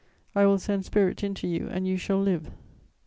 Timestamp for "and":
1.69-1.87